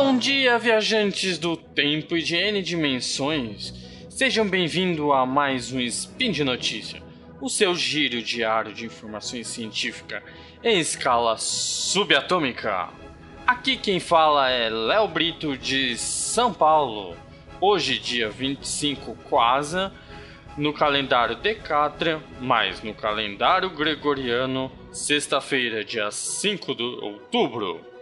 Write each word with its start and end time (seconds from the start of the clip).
Bom 0.00 0.16
dia, 0.16 0.56
viajantes 0.60 1.38
do 1.38 1.56
tempo 1.56 2.16
e 2.16 2.22
de 2.22 2.36
N 2.36 2.62
dimensões. 2.62 3.74
Sejam 4.08 4.48
bem-vindos 4.48 5.10
a 5.10 5.26
mais 5.26 5.72
um 5.72 5.80
Spin 5.80 6.30
de 6.30 6.44
Notícia, 6.44 7.02
o 7.40 7.48
seu 7.48 7.74
giro 7.74 8.22
diário 8.22 8.72
de 8.72 8.86
informações 8.86 9.48
científicas 9.48 10.22
em 10.62 10.78
escala 10.78 11.36
subatômica. 11.36 12.90
Aqui 13.44 13.76
quem 13.76 13.98
fala 13.98 14.48
é 14.48 14.70
Léo 14.70 15.08
Brito 15.08 15.58
de 15.58 15.98
São 15.98 16.54
Paulo. 16.54 17.16
Hoje, 17.60 17.98
dia 17.98 18.30
25 18.30 19.16
quase, 19.28 19.90
no 20.56 20.72
calendário 20.72 21.34
Decátria, 21.34 22.22
mas 22.40 22.84
no 22.84 22.94
calendário 22.94 23.68
gregoriano, 23.70 24.70
sexta-feira, 24.92 25.84
dia 25.84 26.08
5 26.08 26.72
de 26.72 26.84
outubro. 26.84 27.97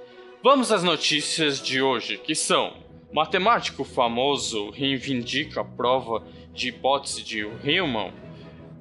Vamos 0.48 0.70
às 0.70 0.84
notícias 0.84 1.60
de 1.60 1.82
hoje, 1.82 2.18
que 2.18 2.32
são: 2.32 2.74
matemático 3.12 3.82
famoso 3.82 4.70
reivindica 4.70 5.62
a 5.62 5.64
prova 5.64 6.24
de 6.54 6.68
hipótese 6.68 7.24
de 7.24 7.44
Riemann 7.64 8.12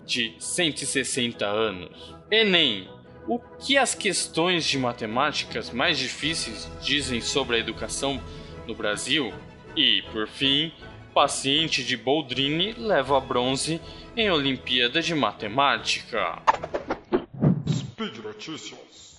de 0.05 0.35
160 0.37 1.43
anos. 1.43 2.13
Enem: 2.29 2.87
o 3.27 3.39
que 3.39 3.79
as 3.79 3.95
questões 3.95 4.63
de 4.63 4.77
matemáticas 4.77 5.71
mais 5.71 5.97
difíceis 5.97 6.69
dizem 6.83 7.19
sobre 7.19 7.55
a 7.55 7.59
educação 7.59 8.21
no 8.67 8.75
Brasil? 8.75 9.33
E, 9.75 10.03
por 10.11 10.27
fim, 10.27 10.71
paciente 11.15 11.83
de 11.83 11.97
Boldrini 11.97 12.73
leva 12.73 13.19
bronze 13.19 13.81
em 14.15 14.29
Olimpíada 14.29 15.01
de 15.01 15.15
Matemática. 15.15 16.43
Speed 17.67 18.17
Notícias. 18.17 19.15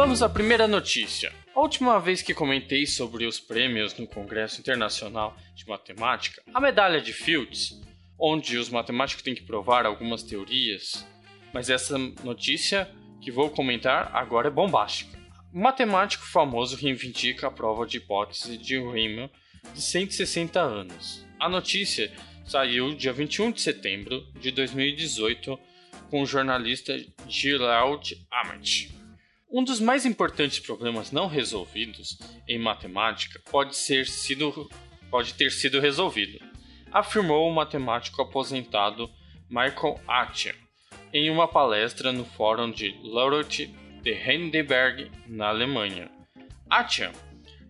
Vamos 0.00 0.22
à 0.22 0.30
primeira 0.30 0.66
notícia. 0.66 1.30
A 1.54 1.60
última 1.60 2.00
vez 2.00 2.22
que 2.22 2.32
comentei 2.32 2.86
sobre 2.86 3.26
os 3.26 3.38
prêmios 3.38 3.94
no 3.98 4.06
Congresso 4.06 4.58
Internacional 4.58 5.36
de 5.54 5.68
Matemática, 5.68 6.42
a 6.54 6.58
medalha 6.58 7.02
de 7.02 7.12
Fields, 7.12 7.78
onde 8.18 8.56
os 8.56 8.70
matemáticos 8.70 9.22
têm 9.22 9.34
que 9.34 9.42
provar 9.42 9.84
algumas 9.84 10.22
teorias, 10.22 11.06
mas 11.52 11.68
essa 11.68 11.98
notícia 12.24 12.90
que 13.20 13.30
vou 13.30 13.50
comentar 13.50 14.10
agora 14.14 14.48
é 14.48 14.50
bombástica. 14.50 15.18
Um 15.52 15.60
matemático 15.60 16.24
famoso 16.24 16.76
reivindica 16.76 17.48
a 17.48 17.50
prova 17.50 17.86
de 17.86 17.98
hipótese 17.98 18.56
de 18.56 18.78
Riemann 18.78 19.28
de 19.74 19.82
160 19.82 20.58
anos. 20.58 21.26
A 21.38 21.46
notícia 21.46 22.10
saiu 22.46 22.94
dia 22.94 23.12
21 23.12 23.52
de 23.52 23.60
setembro 23.60 24.26
de 24.40 24.50
2018 24.50 25.60
com 26.08 26.22
o 26.22 26.26
jornalista 26.26 26.98
Gilad 27.28 28.12
Amet. 28.30 28.99
Um 29.52 29.64
dos 29.64 29.80
mais 29.80 30.06
importantes 30.06 30.60
problemas 30.60 31.10
não 31.10 31.26
resolvidos 31.26 32.16
em 32.46 32.56
matemática 32.56 33.42
pode, 33.50 33.74
ser 33.74 34.06
sido, 34.06 34.70
pode 35.10 35.34
ter 35.34 35.50
sido 35.50 35.80
resolvido, 35.80 36.38
afirmou 36.92 37.50
o 37.50 37.52
matemático 37.52 38.22
aposentado 38.22 39.10
Michael 39.48 40.00
Attia 40.06 40.54
em 41.12 41.28
uma 41.28 41.48
palestra 41.48 42.12
no 42.12 42.24
Fórum 42.24 42.70
de 42.70 42.96
Laureate 43.02 43.74
de 44.00 44.12
Heidelberg, 44.12 45.10
na 45.26 45.48
Alemanha. 45.48 46.08
Attia 46.70 47.10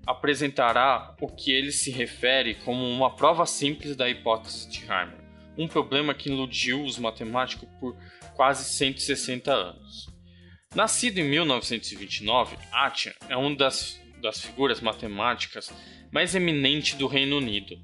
apresentará 0.06 1.16
o 1.18 1.28
que 1.28 1.50
ele 1.50 1.72
se 1.72 1.90
refere 1.90 2.56
como 2.56 2.86
uma 2.86 3.16
prova 3.16 3.46
simples 3.46 3.96
da 3.96 4.06
hipótese 4.06 4.68
de 4.68 4.80
Riemann, 4.80 5.16
um 5.56 5.66
problema 5.66 6.12
que 6.12 6.28
iludiu 6.28 6.84
os 6.84 6.98
matemáticos 6.98 7.66
por 7.80 7.96
quase 8.36 8.64
160 8.64 9.50
anos. 9.50 10.09
Nascido 10.72 11.18
em 11.18 11.24
1929, 11.24 12.56
Attia 12.70 13.12
é 13.28 13.36
uma 13.36 13.56
das, 13.56 14.00
das 14.22 14.40
figuras 14.40 14.80
matemáticas 14.80 15.68
mais 16.12 16.36
eminentes 16.36 16.94
do 16.94 17.08
Reino 17.08 17.38
Unido, 17.38 17.76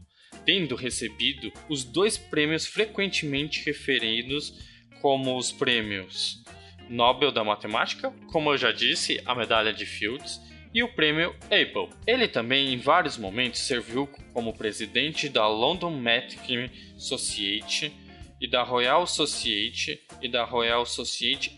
tendo 0.44 0.76
recebido 0.76 1.52
os 1.68 1.82
dois 1.82 2.16
prêmios 2.16 2.64
frequentemente 2.64 3.64
referidos 3.64 4.54
como 5.02 5.36
os 5.36 5.50
prêmios 5.50 6.44
Nobel 6.88 7.32
da 7.32 7.42
Matemática, 7.42 8.12
como 8.30 8.52
eu 8.52 8.56
já 8.56 8.70
disse, 8.70 9.20
a 9.26 9.34
medalha 9.34 9.72
de 9.72 9.84
Fields, 9.84 10.40
e 10.72 10.80
o 10.84 10.88
prêmio 10.94 11.34
Abel. 11.46 11.90
Ele 12.06 12.28
também, 12.28 12.72
em 12.72 12.78
vários 12.78 13.18
momentos, 13.18 13.62
serviu 13.62 14.06
como 14.32 14.56
presidente 14.56 15.28
da 15.28 15.48
London 15.48 15.90
Mathematical 15.90 16.70
Society 16.96 17.92
e 18.40 18.48
da 18.48 18.62
Royal 18.62 19.06
Society 19.06 20.00
e 20.20 20.28
da 20.28 20.44
Royal 20.44 20.84
Society 20.84 21.52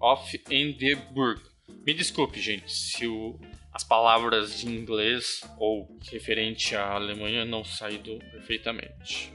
of 0.00 0.42
Edinburgh. 0.50 1.40
Me 1.86 1.94
desculpe, 1.94 2.40
gente, 2.40 2.72
se 2.72 3.06
o, 3.06 3.38
as 3.72 3.84
palavras 3.84 4.58
de 4.58 4.68
inglês 4.68 5.42
ou 5.58 5.88
referente 6.10 6.74
à 6.74 6.94
Alemanha 6.94 7.44
não 7.44 7.64
saíram 7.64 8.18
perfeitamente. 8.18 9.32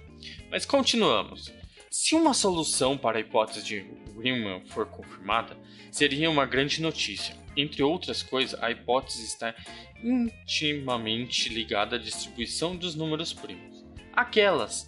Mas 0.50 0.66
continuamos. 0.66 1.52
Se 1.90 2.16
uma 2.16 2.34
solução 2.34 2.98
para 2.98 3.18
a 3.18 3.22
hipótese 3.22 3.66
de 3.66 3.86
Riemann 4.18 4.66
for 4.66 4.86
confirmada, 4.86 5.58
seria 5.92 6.30
uma 6.30 6.46
grande 6.46 6.82
notícia. 6.82 7.36
Entre 7.56 7.84
outras 7.84 8.24
coisas, 8.24 8.62
a 8.62 8.72
hipótese 8.72 9.26
está 9.26 9.54
intimamente 10.02 11.50
ligada 11.50 11.98
à 11.98 12.00
distribuição 12.00 12.76
dos 12.76 12.96
números 12.96 13.34
primos 13.34 13.71
aquelas 14.14 14.88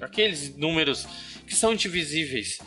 aqueles 0.00 0.56
números 0.56 1.06
que 1.46 1.54
são 1.54 1.72
indivisíveis 1.72 2.58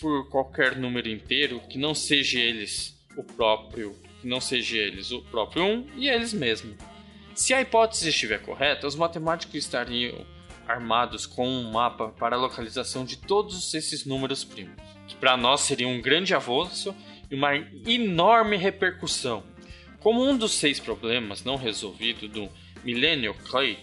por 0.00 0.28
qualquer 0.28 0.76
número 0.76 1.08
inteiro 1.08 1.60
que 1.68 1.78
não 1.78 1.94
seja 1.94 2.38
eles 2.38 2.96
o 3.16 3.22
próprio, 3.22 3.96
que 4.20 4.28
não 4.28 4.40
seja 4.40 4.76
eles 4.76 5.10
o 5.10 5.22
próprio 5.22 5.64
1 5.64 5.68
um, 5.68 5.86
e 5.96 6.08
eles 6.08 6.32
mesmos. 6.32 6.76
Se 7.34 7.52
a 7.54 7.60
hipótese 7.60 8.08
estiver 8.08 8.40
correta, 8.40 8.86
os 8.86 8.96
matemáticos 8.96 9.54
estariam 9.54 10.24
armados 10.66 11.26
com 11.26 11.46
um 11.48 11.70
mapa 11.70 12.08
para 12.08 12.36
a 12.36 12.38
localização 12.38 13.04
de 13.04 13.16
todos 13.16 13.72
esses 13.74 14.04
números 14.04 14.44
primos, 14.44 14.74
que 15.06 15.14
para 15.16 15.36
nós 15.36 15.60
seria 15.60 15.86
um 15.86 16.00
grande 16.00 16.34
avanço 16.34 16.94
e 17.30 17.34
uma 17.34 17.54
enorme 17.86 18.56
repercussão. 18.56 19.44
Como 20.00 20.24
um 20.24 20.36
dos 20.36 20.52
seis 20.52 20.78
problemas 20.78 21.44
não 21.44 21.56
resolvidos 21.56 22.30
do 22.30 22.48
Millennium 22.84 23.34
Clay 23.48 23.78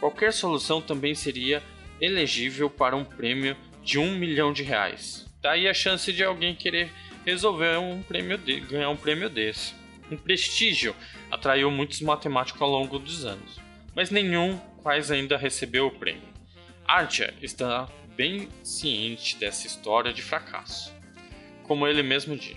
Qualquer 0.00 0.32
solução 0.32 0.80
também 0.80 1.14
seria 1.14 1.62
elegível 2.00 2.70
para 2.70 2.96
um 2.96 3.04
prêmio 3.04 3.54
de 3.84 3.98
um 3.98 4.16
milhão 4.16 4.50
de 4.50 4.62
reais. 4.62 5.26
Daí 5.42 5.68
a 5.68 5.74
chance 5.74 6.10
de 6.10 6.24
alguém 6.24 6.54
querer 6.54 6.90
resolver 7.24 7.78
um 7.78 8.02
prêmio 8.02 8.38
de, 8.38 8.60
ganhar 8.60 8.88
um 8.88 8.96
prêmio 8.96 9.28
desse. 9.28 9.74
Um 10.10 10.16
prestígio 10.16 10.96
atraiu 11.30 11.70
muitos 11.70 12.00
matemáticos 12.00 12.62
ao 12.62 12.70
longo 12.70 12.98
dos 12.98 13.26
anos, 13.26 13.60
mas 13.94 14.10
nenhum 14.10 14.56
quase 14.82 15.12
ainda 15.12 15.36
recebeu 15.36 15.86
o 15.86 15.90
prêmio. 15.90 16.28
Archer 16.86 17.34
está 17.42 17.86
bem 18.16 18.48
ciente 18.64 19.36
dessa 19.36 19.66
história 19.66 20.12
de 20.14 20.22
fracasso. 20.22 20.92
Como 21.64 21.86
ele 21.86 22.02
mesmo 22.02 22.36
diz, 22.36 22.56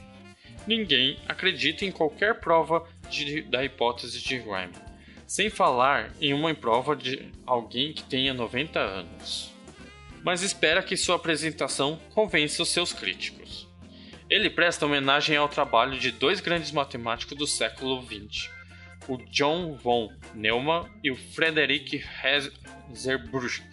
ninguém 0.65 1.19
acredita 1.27 1.85
em 1.85 1.91
qualquer 1.91 2.39
prova 2.39 2.87
de, 3.09 3.41
da 3.43 3.63
hipótese 3.63 4.19
de 4.19 4.37
Riemann 4.37 4.92
sem 5.33 5.49
falar 5.49 6.11
em 6.21 6.31
uma 6.31 6.53
prova 6.53 6.95
de 6.95 7.27
alguém 7.43 7.91
que 7.91 8.03
tenha 8.03 8.35
90 8.35 8.79
anos. 8.79 9.51
Mas 10.23 10.43
espera 10.43 10.83
que 10.83 10.95
sua 10.95 11.15
apresentação 11.15 11.99
convença 12.13 12.61
os 12.61 12.69
seus 12.69 12.93
críticos. 12.93 13.67
Ele 14.29 14.47
presta 14.47 14.85
homenagem 14.85 15.35
ao 15.35 15.49
trabalho 15.49 15.97
de 15.97 16.11
dois 16.11 16.39
grandes 16.39 16.71
matemáticos 16.71 17.35
do 17.35 17.47
século 17.47 17.99
XX, 18.03 18.47
o 19.07 19.17
John 19.31 19.73
von 19.73 20.13
Neumann 20.35 20.87
e 21.03 21.09
o 21.09 21.15
Frederick 21.15 22.05
Hasebrugg, 22.21 23.63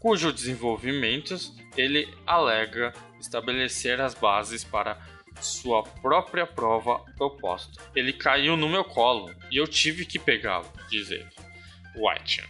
cujo 0.00 0.32
desenvolvimentos 0.32 1.56
ele 1.76 2.12
alega 2.26 2.92
estabelecer 3.20 4.00
as 4.00 4.12
bases 4.12 4.64
para 4.64 4.98
sua 5.40 5.82
própria 5.82 6.46
prova 6.46 6.98
proposta. 7.16 7.82
Ele 7.94 8.12
caiu 8.12 8.56
no 8.56 8.68
meu 8.68 8.84
colo 8.84 9.34
e 9.50 9.56
eu 9.56 9.66
tive 9.66 10.06
que 10.06 10.18
pegá-lo, 10.18 10.70
diz 10.88 11.10
ele. 11.10 11.28
White. 11.96 12.42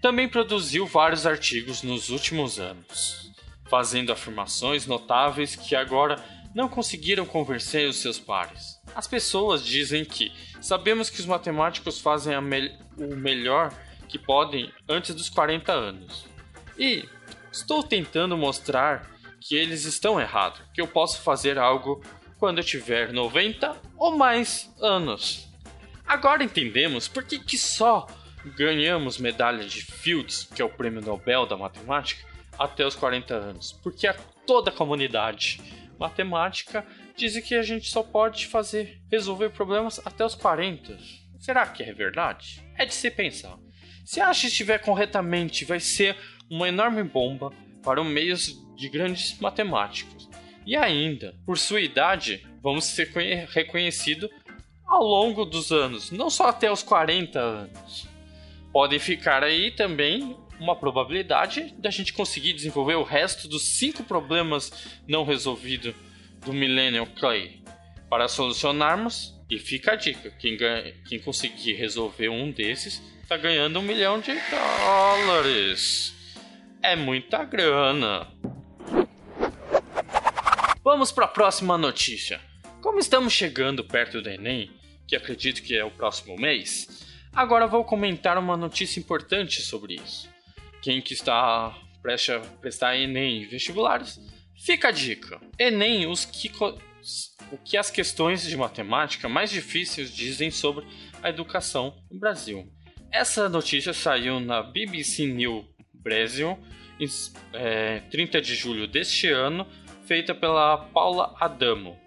Também 0.00 0.28
produziu 0.28 0.86
vários 0.86 1.26
artigos 1.26 1.82
nos 1.82 2.10
últimos 2.10 2.58
anos, 2.58 3.32
fazendo 3.68 4.12
afirmações 4.12 4.86
notáveis 4.86 5.54
que 5.54 5.76
agora 5.76 6.22
não 6.54 6.68
conseguiram 6.68 7.24
convencer 7.24 7.88
os 7.88 7.96
seus 7.96 8.18
pares. 8.18 8.80
As 8.94 9.06
pessoas 9.06 9.64
dizem 9.64 10.04
que 10.04 10.32
sabemos 10.60 11.08
que 11.08 11.20
os 11.20 11.26
matemáticos 11.26 12.00
fazem 12.00 12.40
me 12.42 12.76
o 12.98 13.16
melhor 13.16 13.72
que 14.08 14.18
podem 14.18 14.70
antes 14.88 15.14
dos 15.14 15.30
40 15.30 15.72
anos. 15.72 16.26
E 16.78 17.08
estou 17.50 17.82
tentando 17.82 18.36
mostrar 18.36 19.10
que 19.42 19.56
eles 19.56 19.84
estão 19.84 20.20
errados, 20.20 20.60
que 20.72 20.80
eu 20.80 20.86
posso 20.86 21.20
fazer 21.20 21.58
algo 21.58 22.02
quando 22.38 22.58
eu 22.58 22.64
tiver 22.64 23.12
90 23.12 23.76
ou 23.96 24.16
mais 24.16 24.72
anos. 24.80 25.48
Agora 26.06 26.42
entendemos 26.42 27.08
por 27.08 27.24
que, 27.24 27.38
que 27.38 27.56
só 27.56 28.06
ganhamos 28.56 29.18
medalha 29.18 29.64
de 29.64 29.82
Fields, 29.82 30.48
que 30.54 30.60
é 30.60 30.64
o 30.64 30.68
prêmio 30.68 31.00
Nobel 31.00 31.46
da 31.46 31.56
matemática, 31.56 32.26
até 32.58 32.86
os 32.86 32.94
40 32.94 33.34
anos, 33.34 33.72
porque 33.82 34.06
a 34.06 34.14
toda 34.46 34.70
a 34.70 34.74
comunidade 34.74 35.60
matemática 35.98 36.84
diz 37.16 37.38
que 37.40 37.54
a 37.54 37.62
gente 37.62 37.88
só 37.88 38.02
pode 38.02 38.46
fazer 38.46 39.00
resolver 39.10 39.50
problemas 39.50 40.00
até 40.04 40.24
os 40.24 40.34
40. 40.34 40.98
Será 41.38 41.66
que 41.66 41.82
é 41.82 41.92
verdade? 41.92 42.62
É 42.76 42.84
de 42.84 42.94
se 42.94 43.10
pensar. 43.10 43.56
Se 44.04 44.20
que 44.20 44.46
estiver 44.48 44.78
corretamente, 44.78 45.64
vai 45.64 45.78
ser 45.78 46.16
uma 46.50 46.68
enorme 46.68 47.02
bomba 47.02 47.52
para 47.82 48.00
o 48.00 48.04
meio 48.04 48.36
de 48.76 48.88
grandes 48.88 49.38
matemáticos. 49.40 50.28
E 50.64 50.76
ainda, 50.76 51.34
por 51.44 51.58
sua 51.58 51.80
idade, 51.80 52.46
vamos 52.62 52.84
ser 52.84 53.08
reconhecido 53.50 54.30
ao 54.86 55.02
longo 55.02 55.44
dos 55.44 55.72
anos, 55.72 56.10
não 56.10 56.30
só 56.30 56.48
até 56.48 56.70
os 56.70 56.82
40 56.82 57.38
anos. 57.38 58.06
Podem 58.72 58.98
ficar 58.98 59.42
aí 59.42 59.70
também 59.70 60.36
uma 60.60 60.76
probabilidade 60.76 61.74
da 61.78 61.90
gente 61.90 62.12
conseguir 62.12 62.52
desenvolver 62.52 62.94
o 62.94 63.02
resto 63.02 63.48
dos 63.48 63.62
cinco 63.76 64.04
problemas 64.04 64.72
não 65.08 65.24
resolvidos 65.24 65.94
do 66.44 66.52
Millennium 66.52 67.06
Clay. 67.06 67.60
Para 68.08 68.28
solucionarmos, 68.28 69.34
e 69.50 69.58
fica 69.58 69.92
a 69.92 69.96
dica: 69.96 70.30
quem, 70.38 70.56
ganha, 70.56 70.94
quem 71.06 71.18
conseguir 71.18 71.74
resolver 71.74 72.28
um 72.28 72.50
desses 72.50 73.02
está 73.22 73.36
ganhando 73.36 73.78
um 73.78 73.82
milhão 73.82 74.20
de 74.20 74.32
dólares. 74.50 76.14
É 76.82 76.96
muita 76.96 77.44
grana. 77.44 78.26
Vamos 80.82 81.12
para 81.12 81.26
a 81.26 81.28
próxima 81.28 81.78
notícia. 81.78 82.40
Como 82.80 82.98
estamos 82.98 83.32
chegando 83.32 83.84
perto 83.84 84.20
do 84.20 84.28
Enem, 84.28 84.68
que 85.06 85.14
acredito 85.14 85.62
que 85.62 85.76
é 85.76 85.84
o 85.84 85.92
próximo 85.92 86.34
mês, 86.34 87.06
agora 87.32 87.68
vou 87.68 87.84
comentar 87.84 88.36
uma 88.36 88.56
notícia 88.56 88.98
importante 88.98 89.62
sobre 89.62 89.94
isso. 89.94 90.28
Quem 90.82 91.00
que 91.00 91.14
está 91.14 91.72
prestes 92.02 92.34
a 92.34 92.40
prestar 92.40 92.96
Enem 92.96 93.46
vestibulares, 93.46 94.18
fica 94.58 94.88
a 94.88 94.90
dica. 94.90 95.40
Enem, 95.56 96.08
os 96.08 96.24
que, 96.24 96.50
o 97.52 97.58
que 97.58 97.76
as 97.76 97.92
questões 97.92 98.42
de 98.42 98.56
matemática 98.56 99.28
mais 99.28 99.52
difíceis 99.52 100.12
dizem 100.12 100.50
sobre 100.50 100.84
a 101.22 101.28
educação 101.28 101.96
no 102.10 102.18
Brasil. 102.18 102.68
Essa 103.12 103.48
notícia 103.48 103.92
saiu 103.92 104.40
na 104.40 104.64
BBC 104.64 105.26
News 105.26 105.72
Brasil, 106.02 106.58
em 106.98 107.06
é, 107.52 108.00
30 108.10 108.40
de 108.40 108.54
julho 108.54 108.86
deste 108.86 109.28
ano, 109.28 109.66
feita 110.04 110.34
pela 110.34 110.76
Paula 110.76 111.34
Adamo. 111.40 111.98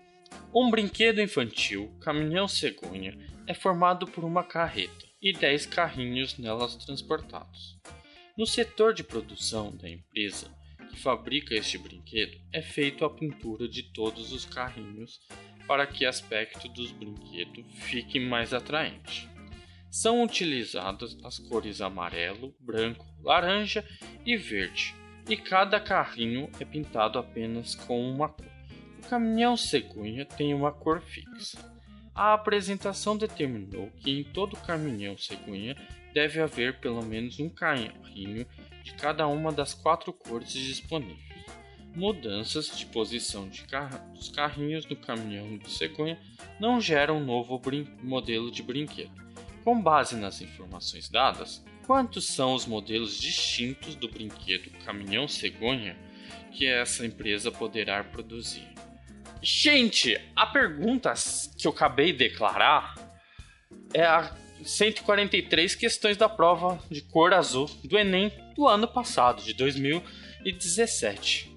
Um 0.54 0.70
brinquedo 0.70 1.22
infantil, 1.22 1.92
caminhão 2.02 2.48
cegonha, 2.48 3.18
é 3.48 3.54
formado 3.54 4.08
por 4.08 4.24
uma 4.24 4.44
carreta 4.44 5.06
e 5.22 5.34
10 5.34 5.66
carrinhos 5.66 6.38
nelas 6.38 6.76
transportados. 6.76 7.78
No 8.38 8.46
setor 8.46 8.94
de 8.94 9.04
produção 9.04 9.76
da 9.76 9.90
empresa 9.90 10.50
que 10.90 10.98
fabrica 11.00 11.56
este 11.56 11.78
brinquedo, 11.78 12.38
é 12.54 12.62
feita 12.62 13.06
a 13.06 13.10
pintura 13.10 13.68
de 13.68 13.84
todos 13.92 14.32
os 14.32 14.46
carrinhos 14.46 15.20
para 15.68 15.86
que 15.88 16.06
o 16.06 16.10
aspecto 16.10 16.70
dos 16.70 16.92
brinquedos 16.92 17.66
fique 17.74 18.20
mais 18.20 18.54
atraente. 18.54 19.28
São 19.96 20.22
utilizadas 20.22 21.18
as 21.24 21.40
cores 21.40 21.80
amarelo, 21.80 22.54
branco, 22.60 23.06
laranja 23.24 23.82
e 24.26 24.36
verde, 24.36 24.94
e 25.30 25.38
cada 25.38 25.80
carrinho 25.80 26.50
é 26.60 26.66
pintado 26.66 27.18
apenas 27.18 27.76
com 27.76 28.12
uma 28.12 28.28
cor. 28.28 28.46
O 29.00 29.08
caminhão 29.08 29.56
cegonha 29.56 30.26
tem 30.26 30.54
uma 30.54 30.70
cor 30.70 31.00
fixa. 31.00 31.58
A 32.14 32.34
apresentação 32.34 33.16
determinou 33.16 33.90
que 34.02 34.12
em 34.12 34.26
todo 34.26 34.58
caminhão 34.58 35.18
cegonha 35.18 35.78
deve 36.14 36.42
haver 36.42 36.78
pelo 36.82 37.02
menos 37.02 37.40
um 37.40 37.48
carrinho 37.48 38.46
de 38.84 38.94
cada 38.96 39.26
uma 39.28 39.50
das 39.50 39.74
quatro 39.74 40.12
cores 40.12 40.52
disponíveis. 40.52 41.46
Mudanças 41.96 42.78
de 42.78 42.86
posição 42.88 43.48
de 43.48 43.64
dos 44.14 44.28
carrinhos 44.28 44.86
no 44.88 44.98
caminhão 44.98 45.58
de 45.58 45.72
cegonha 45.72 46.20
não 46.60 46.82
geram 46.82 47.20
um 47.20 47.26
novo 47.26 47.62
modelo 48.04 48.52
de 48.52 48.62
brinquedo. 48.62 49.25
Com 49.66 49.82
base 49.82 50.16
nas 50.16 50.42
informações 50.42 51.10
dadas, 51.10 51.66
quantos 51.88 52.28
são 52.28 52.54
os 52.54 52.68
modelos 52.68 53.20
distintos 53.20 53.96
do 53.96 54.08
brinquedo 54.08 54.70
caminhão 54.86 55.28
cegonha 55.28 55.98
que 56.52 56.68
essa 56.68 57.04
empresa 57.04 57.52
poderá 57.52 58.04
produzir? 58.04 58.68
Gente, 59.42 60.22
a 60.36 60.46
pergunta 60.46 61.12
que 61.58 61.66
eu 61.66 61.72
acabei 61.72 62.12
de 62.12 62.30
declarar 62.30 62.94
é 63.92 64.04
a 64.04 64.38
143 64.64 65.74
questões 65.74 66.16
da 66.16 66.30
prova 66.30 66.80
de 66.92 67.02
cor 67.02 67.34
azul 67.34 67.66
do 67.84 67.98
Enem 67.98 68.32
do 68.56 68.68
ano 68.68 68.88
passado, 68.88 69.42
de 69.42 69.56
2017. 69.56 71.52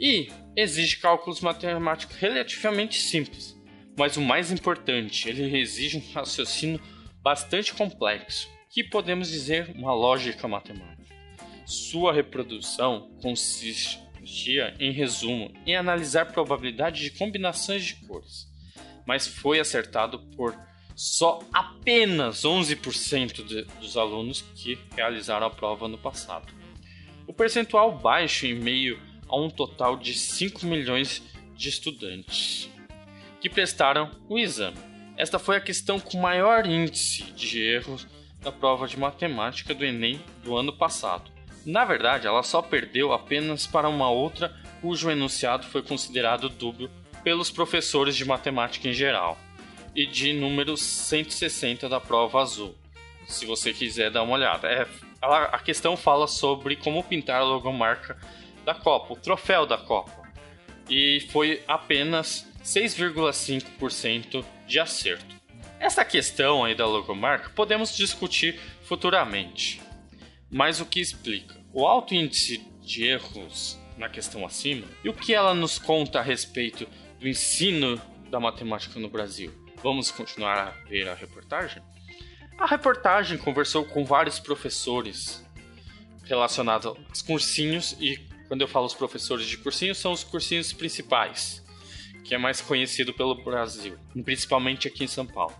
E 0.00 0.28
exige 0.56 0.96
cálculos 0.96 1.40
matemáticos 1.40 2.16
relativamente 2.16 3.00
simples, 3.00 3.56
mas 3.96 4.16
o 4.16 4.20
mais 4.20 4.50
importante, 4.50 5.28
ele 5.28 5.56
exige 5.56 5.98
um 5.98 6.12
raciocínio 6.12 6.80
bastante 7.24 7.72
complexo, 7.72 8.50
que 8.68 8.84
podemos 8.84 9.30
dizer 9.30 9.74
uma 9.74 9.94
lógica 9.94 10.46
matemática. 10.46 11.14
Sua 11.64 12.12
reprodução 12.12 13.10
consistia, 13.22 14.74
em 14.78 14.92
resumo, 14.92 15.50
em 15.66 15.74
analisar 15.74 16.26
probabilidade 16.26 17.00
de 17.00 17.10
combinações 17.12 17.82
de 17.82 17.94
cores, 18.06 18.46
mas 19.06 19.26
foi 19.26 19.58
acertado 19.58 20.18
por 20.36 20.54
só 20.94 21.40
apenas 21.50 22.42
11% 22.42 23.42
de, 23.42 23.62
dos 23.80 23.96
alunos 23.96 24.42
que 24.54 24.78
realizaram 24.94 25.46
a 25.46 25.50
prova 25.50 25.88
no 25.88 25.96
passado. 25.96 26.52
O 27.26 27.32
percentual 27.32 27.96
baixo 27.98 28.46
em 28.46 28.54
meio 28.54 29.00
a 29.26 29.36
um 29.40 29.48
total 29.48 29.96
de 29.96 30.12
5 30.12 30.66
milhões 30.66 31.22
de 31.56 31.70
estudantes 31.70 32.68
que 33.40 33.48
prestaram 33.48 34.10
o 34.28 34.38
exame. 34.38 34.93
Esta 35.16 35.38
foi 35.38 35.56
a 35.56 35.60
questão 35.60 36.00
com 36.00 36.18
maior 36.18 36.66
índice 36.66 37.22
de 37.32 37.62
erros 37.62 38.06
da 38.40 38.50
prova 38.50 38.86
de 38.88 38.98
matemática 38.98 39.72
do 39.72 39.84
Enem 39.84 40.20
do 40.42 40.56
ano 40.56 40.72
passado. 40.72 41.30
Na 41.64 41.84
verdade, 41.84 42.26
ela 42.26 42.42
só 42.42 42.60
perdeu 42.60 43.12
apenas 43.12 43.66
para 43.66 43.88
uma 43.88 44.10
outra 44.10 44.54
cujo 44.82 45.10
enunciado 45.10 45.66
foi 45.66 45.82
considerado 45.82 46.48
dúbio 46.48 46.90
pelos 47.22 47.50
professores 47.50 48.14
de 48.14 48.24
matemática 48.24 48.86
em 48.86 48.92
geral 48.92 49.38
e 49.96 50.04
de 50.04 50.32
número 50.34 50.76
160 50.76 51.88
da 51.88 52.00
prova 52.00 52.42
azul. 52.42 52.74
Se 53.26 53.46
você 53.46 53.72
quiser 53.72 54.10
dar 54.10 54.22
uma 54.22 54.34
olhada. 54.34 54.68
É, 54.68 54.86
ela, 55.22 55.44
a 55.44 55.58
questão 55.58 55.96
fala 55.96 56.26
sobre 56.26 56.76
como 56.76 57.02
pintar 57.02 57.40
a 57.40 57.44
logomarca 57.44 58.18
da 58.64 58.74
Copa, 58.74 59.14
o 59.14 59.16
troféu 59.16 59.64
da 59.64 59.78
Copa. 59.78 60.24
E 60.90 61.26
foi 61.30 61.62
apenas 61.66 62.46
6,5% 62.64 64.44
de 64.66 64.80
acerto. 64.80 65.36
Essa 65.78 66.04
questão 66.04 66.64
aí 66.64 66.74
da 66.74 66.86
logomarca 66.86 67.50
podemos 67.50 67.94
discutir 67.94 68.58
futuramente. 68.82 69.82
Mas 70.50 70.80
o 70.80 70.86
que 70.86 71.00
explica? 71.00 71.60
O 71.72 71.86
alto 71.86 72.14
índice 72.14 72.66
de 72.80 73.04
erros 73.04 73.78
na 73.98 74.08
questão 74.08 74.46
acima 74.46 74.86
e 75.04 75.08
o 75.08 75.12
que 75.12 75.34
ela 75.34 75.54
nos 75.54 75.78
conta 75.78 76.20
a 76.20 76.22
respeito 76.22 76.88
do 77.20 77.28
ensino 77.28 78.00
da 78.30 78.40
matemática 78.40 78.98
no 78.98 79.10
Brasil. 79.10 79.52
Vamos 79.82 80.10
continuar 80.10 80.58
a 80.58 80.88
ver 80.88 81.08
a 81.08 81.14
reportagem? 81.14 81.82
A 82.56 82.66
reportagem 82.66 83.36
conversou 83.36 83.84
com 83.84 84.04
vários 84.04 84.38
professores 84.38 85.44
relacionados 86.22 86.86
aos 86.86 87.20
cursinhos 87.20 87.96
e 88.00 88.16
quando 88.48 88.62
eu 88.62 88.68
falo 88.68 88.86
os 88.86 88.94
professores 88.94 89.46
de 89.46 89.58
cursinhos 89.58 89.98
são 89.98 90.12
os 90.12 90.24
cursinhos 90.24 90.72
principais, 90.72 91.63
que 92.24 92.34
é 92.34 92.38
mais 92.38 92.60
conhecido 92.60 93.12
pelo 93.12 93.34
Brasil, 93.34 93.96
principalmente 94.24 94.88
aqui 94.88 95.04
em 95.04 95.08
São 95.08 95.26
Paulo. 95.26 95.54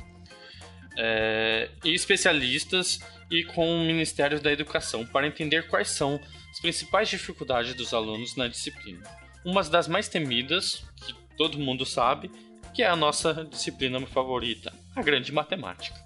É, 0.96 1.70
e 1.84 1.92
especialistas 1.92 3.00
e 3.30 3.44
com 3.44 3.68
o 3.68 3.84
Ministério 3.84 4.40
da 4.40 4.52
Educação 4.52 5.04
para 5.04 5.26
entender 5.26 5.66
quais 5.68 5.88
são 5.88 6.20
as 6.50 6.60
principais 6.60 7.08
dificuldades 7.08 7.74
dos 7.74 7.92
alunos 7.92 8.36
na 8.36 8.48
disciplina. 8.48 9.02
Uma 9.44 9.62
das 9.62 9.88
mais 9.88 10.08
temidas, 10.08 10.84
que 11.04 11.14
todo 11.36 11.58
mundo 11.58 11.84
sabe, 11.84 12.30
que 12.72 12.82
é 12.82 12.86
a 12.86 12.96
nossa 12.96 13.44
disciplina 13.44 14.00
favorita, 14.06 14.72
a 14.96 15.02
grande 15.02 15.32
matemática. 15.32 16.02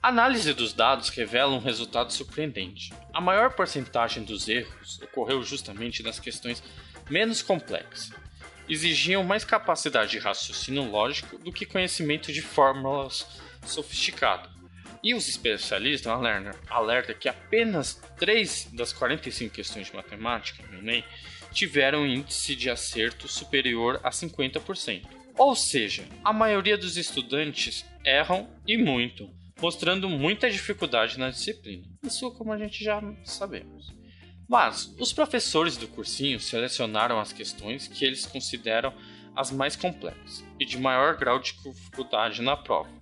A 0.00 0.08
análise 0.08 0.54
dos 0.54 0.72
dados 0.72 1.08
revela 1.08 1.52
um 1.52 1.58
resultado 1.58 2.12
surpreendente. 2.12 2.94
A 3.12 3.20
maior 3.20 3.54
porcentagem 3.54 4.22
dos 4.22 4.48
erros 4.48 5.00
ocorreu 5.02 5.42
justamente 5.42 6.02
nas 6.04 6.20
questões 6.20 6.62
menos 7.10 7.42
complexas. 7.42 8.12
Exigiam 8.68 9.24
mais 9.24 9.44
capacidade 9.44 10.10
de 10.10 10.18
raciocínio 10.18 10.90
lógico 10.90 11.38
do 11.38 11.52
que 11.52 11.64
conhecimento 11.64 12.32
de 12.32 12.42
fórmulas 12.42 13.26
sofisticado. 13.64 14.48
E 15.02 15.14
os 15.14 15.28
especialistas 15.28 16.12
alertam 16.68 17.14
que 17.14 17.28
apenas 17.28 17.94
3 18.18 18.70
das 18.72 18.92
45 18.92 19.54
questões 19.54 19.86
de 19.86 19.94
matemática 19.94 20.62
no 20.70 20.78
Enem 20.78 21.04
tiveram 21.52 22.06
índice 22.06 22.54
de 22.54 22.68
acerto 22.68 23.28
superior 23.28 24.00
a 24.02 24.10
50%. 24.10 25.06
Ou 25.36 25.54
seja, 25.54 26.04
a 26.24 26.32
maioria 26.32 26.76
dos 26.76 26.96
estudantes 26.96 27.86
erram 28.04 28.50
e 28.66 28.76
muito, 28.76 29.30
mostrando 29.60 30.08
muita 30.08 30.50
dificuldade 30.50 31.18
na 31.18 31.30
disciplina. 31.30 31.86
Isso 32.02 32.30
como 32.32 32.52
a 32.52 32.58
gente 32.58 32.82
já 32.82 33.00
sabemos. 33.24 33.96
Mas 34.48 34.94
os 34.98 35.12
professores 35.12 35.76
do 35.76 35.86
cursinho 35.86 36.40
selecionaram 36.40 37.20
as 37.20 37.32
questões 37.32 37.86
que 37.86 38.04
eles 38.04 38.24
consideram 38.24 38.94
as 39.36 39.50
mais 39.50 39.76
complexas 39.76 40.44
e 40.58 40.64
de 40.64 40.78
maior 40.78 41.16
grau 41.16 41.38
de 41.38 41.52
dificuldade 41.52 42.40
na 42.40 42.56
prova 42.56 42.98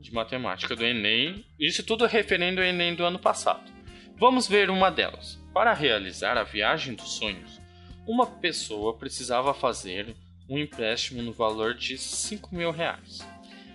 de 0.00 0.14
matemática 0.14 0.76
do 0.76 0.84
Enem, 0.84 1.44
isso 1.58 1.82
tudo 1.82 2.06
referendo 2.06 2.60
ao 2.60 2.66
Enem 2.66 2.94
do 2.94 3.04
ano 3.04 3.18
passado. 3.18 3.72
Vamos 4.16 4.46
ver 4.46 4.70
uma 4.70 4.88
delas. 4.88 5.36
Para 5.52 5.72
realizar 5.72 6.38
a 6.38 6.44
viagem 6.44 6.94
dos 6.94 7.14
sonhos, 7.14 7.60
uma 8.06 8.24
pessoa 8.24 8.96
precisava 8.96 9.52
fazer 9.52 10.14
um 10.48 10.56
empréstimo 10.56 11.22
no 11.22 11.32
valor 11.32 11.74
de 11.74 11.98
5 11.98 12.54
mil 12.54 12.70
reais. 12.70 13.26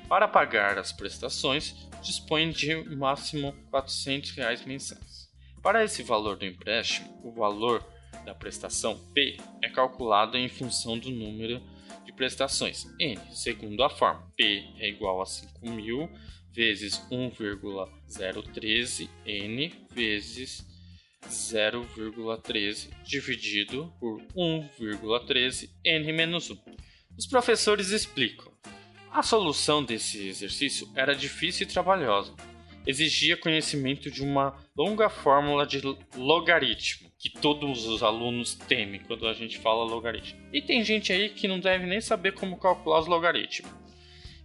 Para 0.07 0.25
pagar 0.25 0.77
as 0.77 0.93
prestações, 0.93 1.75
dispõe 2.01 2.49
de 2.49 2.75
máximo 2.95 3.53
400 3.69 4.31
reais 4.31 4.65
mensais. 4.65 5.10
Para 5.61 5.83
esse 5.83 6.01
valor 6.01 6.37
do 6.37 6.45
empréstimo, 6.45 7.19
o 7.23 7.31
valor 7.31 7.85
da 8.25 8.33
prestação 8.33 8.97
P 9.13 9.37
é 9.61 9.69
calculado 9.69 10.37
em 10.37 10.49
função 10.49 10.97
do 10.97 11.11
número 11.11 11.61
de 12.03 12.11
prestações 12.11 12.87
N, 12.99 13.19
segundo 13.31 13.83
a 13.83 13.89
forma 13.89 14.31
P 14.35 14.65
é 14.77 14.89
igual 14.89 15.21
a 15.21 15.25
5.000 15.25 16.09
vezes 16.51 17.05
1,013 17.11 19.09
N 19.25 19.87
vezes 19.93 20.65
0,13 21.27 22.89
dividido 23.03 23.93
por 23.99 24.19
1,13 24.35 25.69
N 25.83 26.13
menos 26.13 26.49
1. 26.49 26.57
Os 27.17 27.27
professores 27.27 27.91
explicam. 27.91 28.51
A 29.11 29.21
solução 29.21 29.83
desse 29.83 30.27
exercício 30.27 30.89
era 30.95 31.13
difícil 31.13 31.67
e 31.67 31.69
trabalhosa. 31.69 32.33
Exigia 32.85 33.37
conhecimento 33.37 34.09
de 34.09 34.23
uma 34.23 34.55
longa 34.75 35.09
fórmula 35.09 35.65
de 35.65 35.81
logaritmo, 36.15 37.11
que 37.19 37.29
todos 37.29 37.85
os 37.85 38.01
alunos 38.01 38.55
temem 38.55 39.01
quando 39.01 39.27
a 39.27 39.33
gente 39.33 39.59
fala 39.59 39.83
logaritmo. 39.83 40.39
E 40.51 40.61
tem 40.61 40.83
gente 40.83 41.13
aí 41.13 41.29
que 41.29 41.47
não 41.47 41.59
deve 41.59 41.85
nem 41.85 42.01
saber 42.01 42.33
como 42.33 42.57
calcular 42.57 42.99
os 42.99 43.07
logaritmos. 43.07 43.71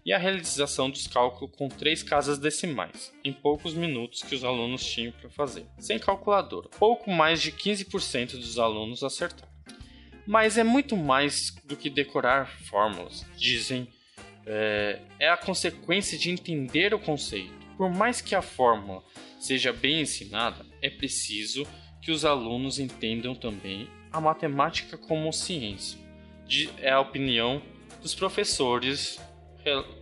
E 0.04 0.12
a 0.12 0.18
realização 0.18 0.88
dos 0.88 1.08
cálculos 1.08 1.56
com 1.56 1.68
três 1.68 2.02
casas 2.02 2.38
decimais, 2.38 3.12
em 3.24 3.32
poucos 3.32 3.74
minutos 3.74 4.22
que 4.22 4.36
os 4.36 4.44
alunos 4.44 4.84
tinham 4.84 5.12
para 5.12 5.28
fazer. 5.28 5.66
Sem 5.78 5.98
calculadora, 5.98 6.68
pouco 6.78 7.10
mais 7.10 7.42
de 7.42 7.50
15% 7.50 8.32
dos 8.32 8.58
alunos 8.58 9.02
acertaram. 9.02 9.50
Mas 10.26 10.58
é 10.58 10.64
muito 10.64 10.96
mais 10.96 11.54
do 11.64 11.76
que 11.76 11.88
decorar 11.88 12.46
fórmulas, 12.64 13.24
dizem. 13.36 13.88
É, 14.44 15.00
é 15.18 15.28
a 15.28 15.36
consequência 15.36 16.16
de 16.16 16.30
entender 16.30 16.94
o 16.94 17.00
conceito. 17.00 17.65
Por 17.76 17.90
mais 17.90 18.20
que 18.20 18.34
a 18.34 18.42
fórmula 18.42 19.02
seja 19.38 19.72
bem 19.72 20.00
ensinada, 20.00 20.64
é 20.80 20.88
preciso 20.88 21.66
que 22.00 22.10
os 22.10 22.24
alunos 22.24 22.78
entendam 22.78 23.34
também 23.34 23.88
a 24.12 24.20
matemática 24.20 24.96
como 24.96 25.32
ciência. 25.32 25.98
De, 26.46 26.70
é 26.78 26.90
a 26.90 27.00
opinião 27.00 27.60
dos 28.00 28.14
professores 28.14 29.20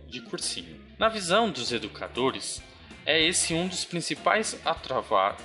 de 0.07 0.21
cursinho. 0.21 0.79
Na 0.97 1.09
visão 1.09 1.49
dos 1.49 1.71
educadores, 1.71 2.61
é 3.05 3.21
esse 3.21 3.53
um 3.53 3.67
dos 3.67 3.83
principais 3.83 4.59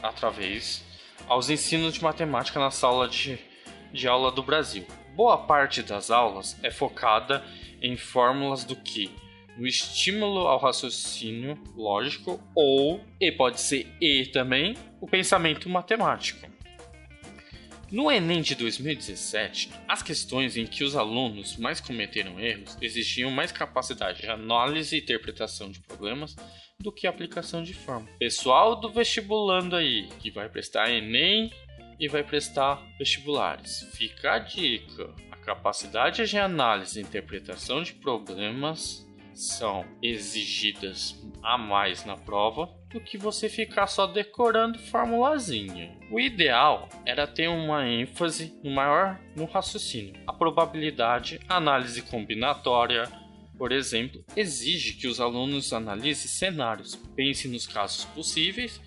através 0.03 0.85
aos 1.27 1.51
ensinos 1.51 1.95
de 1.95 2.03
matemática 2.03 2.61
na 2.61 2.71
sala 2.71 3.09
de, 3.09 3.39
de 3.93 4.07
aula 4.07 4.31
do 4.31 4.43
Brasil. 4.43 4.87
Boa 5.15 5.39
parte 5.39 5.83
das 5.83 6.11
aulas 6.11 6.57
é 6.63 6.71
focada 6.71 7.45
em 7.83 7.97
fórmulas 7.97 8.65
do 8.65 8.77
que 8.77 9.11
no 9.57 9.67
estímulo 9.67 10.47
ao 10.47 10.59
raciocínio 10.59 11.59
lógico 11.77 12.43
ou, 12.55 13.01
e 13.21 13.31
pode 13.31 13.61
ser 13.61 13.87
e 14.01 14.27
também, 14.27 14.77
o 15.01 15.07
pensamento 15.07 15.69
matemático. 15.69 16.51
No 17.91 18.09
Enem 18.09 18.41
de 18.41 18.55
2017, 18.55 19.71
as 19.89 20.01
questões 20.01 20.57
em 20.57 20.65
que 20.65 20.85
os 20.85 20.95
alunos 20.95 21.57
mais 21.57 21.81
cometeram 21.81 22.39
erros 22.39 22.79
exigiam 22.81 23.33
mais 23.33 23.51
capacidade 23.51 24.21
de 24.21 24.29
análise 24.29 24.95
e 24.95 25.01
interpretação 25.01 25.73
de 25.73 25.81
problemas 25.81 26.37
do 26.79 26.93
que 26.93 27.09
aplicação 27.09 27.65
de 27.65 27.75
forma. 27.75 28.09
Pessoal 28.17 28.77
do 28.77 28.89
vestibulando 28.91 29.75
aí, 29.75 30.09
que 30.21 30.31
vai 30.31 30.49
prestar 30.49 30.89
Enem 30.89 31.53
e 31.99 32.07
vai 32.07 32.23
prestar 32.23 32.81
vestibulares, 32.97 33.89
fica 33.93 34.35
a 34.35 34.39
dica. 34.39 35.13
A 35.33 35.37
capacidade 35.37 36.25
de 36.25 36.39
análise 36.39 37.01
e 37.01 37.03
interpretação 37.03 37.83
de 37.83 37.93
problemas 37.95 39.05
são 39.35 39.85
exigidas 40.03 41.21
a 41.43 41.57
mais 41.57 42.05
na 42.05 42.17
prova 42.17 42.69
do 42.91 43.01
que 43.01 43.17
você 43.17 43.49
ficar 43.49 43.87
só 43.87 44.07
decorando 44.07 44.79
formulazinha. 44.79 45.97
O 46.11 46.19
ideal 46.19 46.89
era 47.07 47.27
ter 47.27 47.49
uma 47.49 47.87
ênfase 47.89 48.59
no 48.63 48.71
maior 48.71 49.21
no 49.37 49.45
raciocínio. 49.45 50.15
A 50.27 50.33
probabilidade, 50.33 51.41
análise 51.49 52.03
combinatória, 52.03 53.05
por 53.57 53.73
exemplo, 53.73 54.25
exige 54.37 54.95
que 54.95 55.07
os 55.07 55.21
alunos 55.21 55.73
analisem 55.73 56.29
cenários, 56.29 56.97
pensem 57.15 57.51
nos 57.51 57.67
casos 57.67 58.05
possíveis 58.07 58.81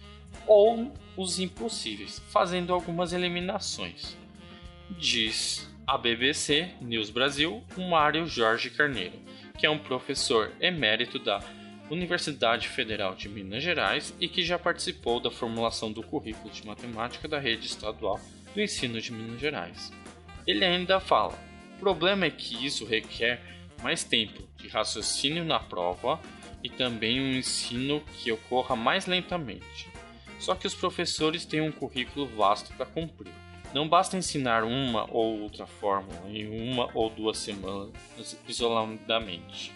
ou 0.47 0.91
os 1.15 1.39
impossíveis, 1.39 2.19
fazendo 2.29 2.73
algumas 2.73 3.13
eliminações. 3.13 4.17
Diz 4.97 5.71
a 5.88 5.97
BBC 5.97 6.71
News 6.81 7.09
Brasil, 7.09 7.63
o 7.77 7.89
Mário 7.89 8.25
Jorge 8.25 8.69
Carneiro 8.69 9.23
que 9.57 9.65
é 9.65 9.69
um 9.69 9.79
professor 9.79 10.51
emérito 10.60 11.19
da 11.19 11.41
Universidade 11.89 12.67
Federal 12.67 13.15
de 13.15 13.29
Minas 13.29 13.63
Gerais 13.63 14.13
e 14.19 14.27
que 14.27 14.43
já 14.43 14.57
participou 14.57 15.19
da 15.19 15.29
formulação 15.29 15.91
do 15.91 16.01
currículo 16.01 16.50
de 16.50 16.65
matemática 16.65 17.27
da 17.27 17.39
rede 17.39 17.67
estadual 17.67 18.19
do 18.53 18.62
ensino 18.62 19.00
de 19.00 19.12
Minas 19.12 19.39
Gerais. 19.39 19.91
Ele 20.48 20.63
ainda 20.63 21.00
fala: 21.00 21.38
o 21.75 21.79
problema 21.79 22.25
é 22.25 22.31
que 22.31 22.65
isso 22.65 22.86
requer 22.86 23.41
mais 23.81 24.03
tempo 24.03 24.41
de 24.57 24.67
raciocínio 24.69 25.43
na 25.43 25.60
prova 25.60 26.19
e 26.63 26.69
também 26.69 27.19
um 27.22 27.33
ensino 27.33 28.01
que 28.17 28.31
ocorra 28.31 28.75
mais 28.75 29.05
lentamente. 29.05 29.88
Só 30.39 30.55
que 30.55 30.65
os 30.65 30.74
professores 30.74 31.45
têm 31.45 31.62
um 31.62 31.72
currículo 31.72 32.25
vasto 32.27 32.74
para 32.74 32.86
cumprir. 32.86 33.31
Não 33.74 33.89
basta 33.89 34.15
ensinar 34.15 34.63
uma 34.63 35.10
ou 35.12 35.42
outra 35.42 35.65
fórmula 35.65 36.30
em 36.30 36.72
uma 36.72 36.89
ou 36.94 37.10
duas 37.10 37.39
semanas 37.39 37.92
isoladamente, 38.48 39.72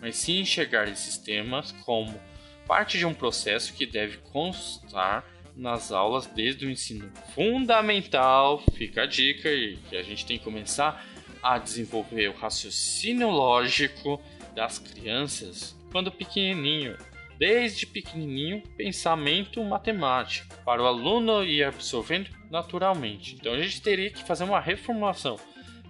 mas 0.00 0.16
sim 0.16 0.40
enxergar 0.40 0.88
esses 0.88 1.18
temas 1.18 1.72
como 1.84 2.18
parte 2.66 2.96
de 2.96 3.04
um 3.04 3.12
processo 3.12 3.74
que 3.74 3.84
deve 3.84 4.16
constar 4.32 5.24
nas 5.54 5.92
aulas 5.92 6.26
desde 6.26 6.64
o 6.64 6.70
ensino 6.70 7.10
fundamental. 7.34 8.62
Fica 8.72 9.02
a 9.02 9.06
dica 9.06 9.50
aí 9.50 9.76
que 9.90 9.96
a 9.96 10.02
gente 10.02 10.24
tem 10.24 10.38
que 10.38 10.44
começar 10.44 11.04
a 11.42 11.58
desenvolver 11.58 12.28
o 12.28 12.36
raciocínio 12.36 13.28
lógico 13.28 14.18
das 14.54 14.78
crianças 14.78 15.76
quando 15.90 16.10
pequenininho, 16.10 16.96
desde 17.38 17.84
pequenininho, 17.84 18.62
pensamento 18.78 19.62
matemático, 19.62 20.54
para 20.64 20.82
o 20.82 20.86
aluno 20.86 21.44
ir 21.44 21.64
absorvendo 21.64 22.30
naturalmente. 22.52 23.34
Então 23.34 23.54
a 23.54 23.58
gente 23.58 23.80
teria 23.80 24.10
que 24.10 24.22
fazer 24.22 24.44
uma 24.44 24.60
reformulação. 24.60 25.40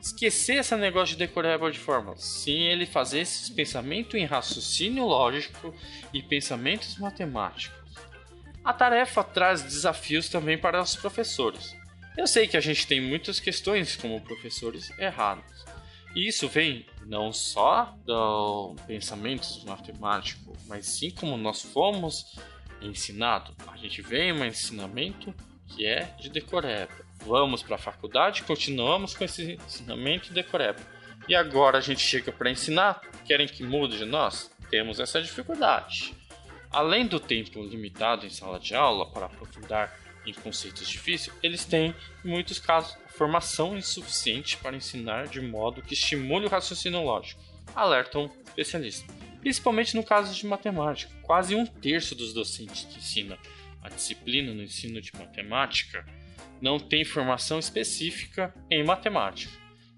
Esquecer 0.01 0.59
esse 0.59 0.75
negócio 0.77 1.17
de 1.17 1.27
decoreba 1.27 1.71
de 1.71 1.79
fórmulas. 1.79 2.23
Sim, 2.23 2.61
ele 2.61 2.87
fazer 2.87 3.21
esses 3.21 3.51
pensamentos 3.51 4.15
em 4.15 4.25
raciocínio 4.25 5.05
lógico 5.05 5.75
e 6.13 6.23
pensamentos 6.23 6.97
matemáticos. 6.99 7.83
A 8.65 8.73
tarefa 8.73 9.25
traz 9.25 9.63
desafios 9.63 10.29
também 10.29 10.57
para 10.57 10.81
os 10.81 10.95
professores. 10.95 11.77
Eu 12.17 12.29
sei 12.29 12.47
que 12.47 12.57
a 12.57 12.61
gente 12.61 12.87
tem 12.87 13.01
muitas 13.01 13.41
questões 13.41 13.97
como 13.97 14.21
professores 14.21 14.97
errados. 14.99 15.65
E 16.15 16.29
isso 16.29 16.49
vem 16.49 16.87
não 17.07 17.33
só 17.33 17.97
do 18.05 18.77
pensamento 18.87 19.47
matemático, 19.67 20.53
mas 20.69 20.87
sim 20.87 21.11
como 21.11 21.37
nós 21.37 21.63
fomos 21.63 22.39
ensinados. 22.81 23.55
A 23.67 23.77
gente 23.77 24.01
vem 24.03 24.33
um 24.33 24.45
ensinamento 24.45 25.35
que 25.75 25.87
é 25.87 26.15
de 26.19 26.29
decoreba. 26.29 26.93
Vamos 27.25 27.63
para 27.63 27.77
a 27.77 27.79
faculdade, 27.79 28.43
continuamos 28.43 29.15
com 29.15 29.25
esse 29.25 29.59
ensinamento 29.65 30.29
de 30.29 30.35
decoreba. 30.35 30.81
E 31.29 31.35
agora 31.35 31.79
a 31.79 31.81
gente 31.81 32.01
chega 32.01 32.33
para 32.33 32.51
ensinar, 32.51 33.01
querem 33.25 33.47
que 33.47 33.63
mude 33.63 33.97
de 33.97 34.05
nós? 34.05 34.51
Temos 34.71 34.99
essa 34.99 35.23
dificuldade. 35.23 36.15
Além 36.71 37.07
do 37.07 37.21
tempo 37.21 37.63
limitado 37.63 38.27
em 38.27 38.31
sala 38.31 38.59
de 38.59 38.75
aula 38.75 39.07
para 39.11 39.27
aprofundar 39.27 39.97
em 40.27 40.33
conceitos 40.33 40.89
difíceis, 40.89 41.37
eles 41.43 41.65
têm, 41.65 41.95
em 42.25 42.29
muitos 42.29 42.59
casos, 42.59 42.97
formação 43.09 43.77
insuficiente 43.77 44.57
para 44.57 44.77
ensinar 44.77 45.27
de 45.27 45.41
modo 45.41 45.83
que 45.83 45.95
estimule 45.95 46.47
o 46.47 46.49
raciocínio 46.49 47.03
lógico, 47.03 47.41
alertam 47.75 48.31
especialistas. 48.47 49.15
Principalmente 49.41 49.97
no 49.97 50.05
caso 50.05 50.35
de 50.35 50.47
matemática, 50.47 51.13
quase 51.23 51.55
um 51.55 51.67
terço 51.67 52.15
dos 52.15 52.33
docentes 52.33 52.85
que 52.85 52.99
ensinam 52.99 53.37
a 53.83 53.89
disciplina 53.89 54.55
no 54.55 54.63
ensino 54.63 55.01
de 55.01 55.11
matemática 55.17 56.07
não 56.61 56.79
tem 56.79 57.05
formação 57.05 57.59
específica 57.59 58.55
em 58.71 58.85
matemática. 58.85 59.53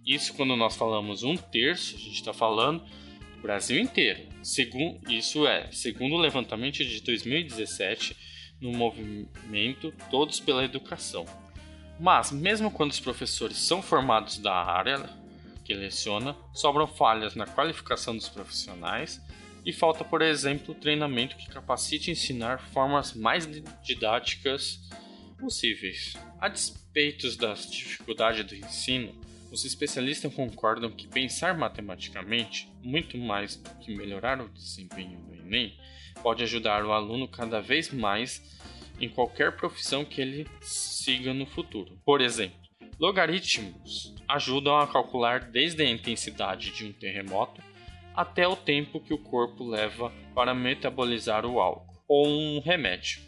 Isso 0.05 0.35
quando 0.35 0.57
nós 0.57 0.77
falamos 0.77 1.23
um 1.23 1.37
terço, 1.37 1.97
a 1.97 1.99
gente 1.99 2.15
está 2.15 2.33
falando 2.33 2.83
do 3.37 3.43
Brasil 3.43 3.79
inteiro. 3.79 4.27
Segundo, 4.43 5.01
isso 5.11 5.47
é, 5.47 5.71
segundo 5.71 6.15
o 6.15 6.19
levantamento 6.19 6.85
de 6.85 7.01
2017 7.03 8.17
no 8.61 8.73
movimento 8.73 9.93
Todos 10.11 10.41
pela 10.41 10.65
Educação. 10.65 11.27
Mas, 11.99 12.33
mesmo 12.33 12.71
quando 12.71 12.91
os 12.91 13.01
professores 13.01 13.59
são 13.59 13.81
formados 13.81 14.39
da 14.39 14.55
área 14.55 15.09
que 15.65 15.75
leciona, 15.75 16.37
sobram 16.53 16.87
falhas 16.87 17.35
na 17.35 17.47
qualificação 17.47 18.17
dos 18.17 18.29
profissionais 18.29 19.21
e 19.65 19.73
falta, 19.73 20.05
por 20.05 20.21
exemplo, 20.21 20.75
treinamento 20.75 21.37
que 21.37 21.49
capacite 21.49 22.11
ensinar 22.11 22.59
formas 22.59 23.15
mais 23.15 23.49
didáticas 23.83 24.81
possíveis. 25.39 26.15
A 26.39 26.49
despeito 26.49 27.35
das 27.37 27.71
dificuldades 27.71 28.45
do 28.45 28.55
ensino, 28.55 29.15
os 29.51 29.65
especialistas 29.65 30.35
concordam 30.35 30.91
que 30.91 31.07
pensar 31.07 31.57
matematicamente, 31.57 32.69
muito 32.83 33.17
mais 33.17 33.57
do 33.57 33.71
que 33.79 33.95
melhorar 33.95 34.41
o 34.41 34.49
desempenho 34.49 35.19
do 35.21 35.35
Enem, 35.35 35.79
pode 36.23 36.43
ajudar 36.43 36.85
o 36.85 36.93
aluno 36.93 37.27
cada 37.29 37.61
vez 37.61 37.91
mais 37.91 38.43
em 39.01 39.09
qualquer 39.09 39.57
profissão 39.57 40.05
que 40.05 40.21
ele 40.21 40.47
siga 40.61 41.33
no 41.33 41.47
futuro. 41.47 41.99
Por 42.05 42.21
exemplo, 42.21 42.59
logaritmos 42.99 44.15
ajudam 44.29 44.79
a 44.79 44.87
calcular 44.87 45.41
desde 45.41 45.83
a 45.83 45.91
intensidade 45.91 46.71
de 46.71 46.85
um 46.85 46.93
terremoto 46.93 47.61
até 48.15 48.47
o 48.47 48.57
tempo 48.57 49.01
que 49.01 49.13
o 49.13 49.19
corpo 49.19 49.65
leva 49.65 50.13
para 50.35 50.55
metabolizar 50.55 51.45
o 51.45 51.61
álcool 51.61 52.03
ou 52.09 52.27
um 52.29 52.61
remédio. 52.61 53.21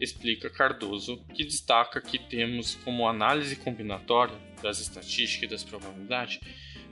Explica 0.00 0.48
Cardoso, 0.48 1.24
que 1.34 1.44
destaca 1.44 2.00
que 2.00 2.18
temos 2.18 2.74
como 2.76 3.08
análise 3.08 3.56
combinatória 3.56 4.36
das 4.62 4.80
estatísticas 4.80 5.42
e 5.42 5.50
das 5.50 5.64
probabilidades 5.64 6.40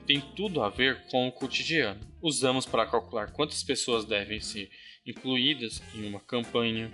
tem 0.09 0.23
tudo 0.35 0.63
a 0.63 0.71
ver 0.71 1.03
com 1.11 1.29
o 1.29 1.33
cotidiano. 1.33 2.01
Usamos 2.23 2.65
para 2.65 2.87
calcular 2.87 3.31
quantas 3.31 3.63
pessoas 3.63 4.07
devem 4.07 4.41
ser 4.41 4.71
incluídas 5.07 5.83
em 5.95 6.09
uma 6.09 6.19
campanha 6.19 6.91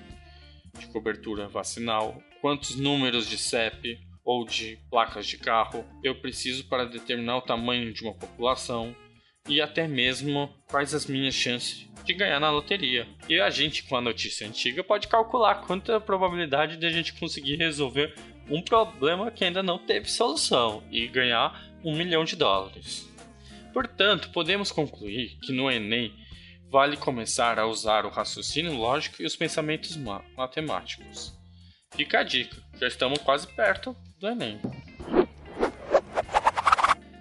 de 0.77 0.89
cobertura 0.89 1.47
vacinal, 1.47 2.21
quantos 2.41 2.75
números 2.75 3.29
de 3.29 3.39
CEP 3.39 4.01
ou 4.25 4.45
de 4.45 4.81
placas 4.91 5.29
de 5.29 5.39
carro 5.39 5.85
eu 6.03 6.21
preciso 6.21 6.65
para 6.65 6.87
determinar 6.87 7.37
o 7.37 7.43
tamanho 7.43 7.93
de 7.93 8.03
uma 8.03 8.15
população, 8.15 8.97
e 9.49 9.61
até 9.61 9.87
mesmo 9.87 10.53
quais 10.69 10.95
as 10.95 11.07
minhas 11.07 11.35
chances 11.35 11.87
de 12.05 12.15
ganhar 12.15 12.41
na 12.41 12.51
loteria. 12.51 13.07
E 13.29 13.41
a 13.41 13.51
gente, 13.51 13.85
com 13.85 13.97
a 13.97 14.01
notícia 14.01 14.47
antiga, 14.47 14.85
pode 14.85 15.09
calcular 15.09 15.67
quanta 15.67 16.01
probabilidade 16.01 16.77
de 16.77 16.87
a 16.87 16.91
gente 16.91 17.15
conseguir 17.15 17.57
resolver 17.57 18.15
um 18.49 18.61
problema 18.63 19.31
que 19.31 19.45
ainda 19.45 19.63
não 19.63 19.79
teve 19.79 20.11
solução 20.11 20.83
e 20.91 21.07
ganhar 21.09 21.73
um 21.83 21.97
milhão 21.97 22.25
de 22.25 22.37
dólares. 22.37 23.09
Portanto, 23.73 24.31
podemos 24.31 24.71
concluir 24.71 25.39
que 25.43 25.53
no 25.53 25.71
Enem 25.71 26.15
vale 26.71 26.97
começar 26.97 27.59
a 27.59 27.67
usar 27.67 28.05
o 28.05 28.11
raciocínio 28.11 28.75
lógico 28.75 29.23
e 29.23 29.27
os 29.27 29.37
pensamentos 29.37 29.97
matemáticos. 30.37 31.33
Fica 31.95 32.21
a 32.21 32.23
dica, 32.23 32.57
já 32.79 32.89
estamos 32.89 33.19
quase 33.21 33.47
perto 33.55 33.97
do 34.19 34.29
Enem. 34.29 34.61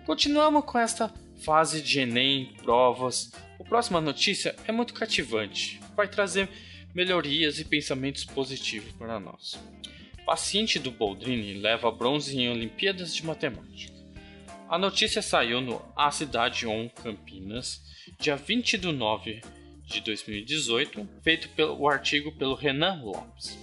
Continuamos 0.06 0.66
com 0.66 0.78
esta 0.78 1.23
fase 1.44 1.82
de 1.82 2.00
Enem, 2.00 2.54
provas. 2.64 3.32
A 3.60 3.64
próxima 3.64 4.00
notícia 4.00 4.56
é 4.66 4.72
muito 4.72 4.94
cativante, 4.94 5.80
vai 5.96 6.08
trazer 6.08 6.50
melhorias 6.96 7.60
e 7.60 7.66
pensamentos 7.66 8.24
positivos 8.24 8.92
para 8.94 9.20
nós. 9.20 9.60
Paciente 10.26 10.80
do 10.80 10.90
Boldrini 10.90 11.56
leva 11.56 11.92
bronze 11.92 12.38
em 12.38 12.50
Olimpíadas 12.50 13.14
de 13.14 13.26
Matemática. 13.26 13.94
A 14.70 14.78
notícia 14.78 15.22
saiu 15.22 15.60
no 15.60 15.82
A 15.96 16.10
Cidade 16.12 16.66
On 16.66 16.88
Campinas, 16.90 17.82
dia 18.20 18.36
20 18.36 18.78
de 18.78 18.92
9 18.92 19.42
de 19.86 20.02
2018, 20.02 21.08
feito 21.22 21.50
pelo 21.50 21.78
o 21.78 21.90
artigo 21.90 22.32
pelo 22.38 22.56
Renan 22.56 23.02
Lopes. 23.04 23.60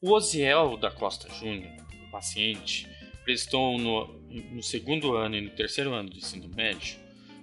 O 0.00 0.12
Osiel 0.12 0.76
da 0.76 0.90
Costa 0.90 1.28
Júnior, 1.34 1.72
paciente, 2.10 2.88
prestou 3.24 3.78
no, 3.78 4.19
no 4.30 4.62
segundo 4.62 5.16
ano 5.16 5.36
e 5.36 5.40
no 5.40 5.50
terceiro 5.50 5.92
ano 5.92 6.10
do 6.10 6.16
ensino 6.16 6.48
médio 6.54 6.96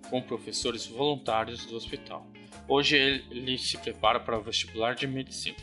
com 0.09 0.21
professores 0.21 0.85
voluntários 0.85 1.65
do 1.65 1.75
hospital. 1.75 2.25
Hoje 2.67 2.95
ele, 2.97 3.57
se 3.57 3.77
prepara 3.77 4.19
para 4.19 4.37
o 4.37 4.41
vestibular 4.41 4.95
de 4.95 5.07
medicina. 5.07 5.57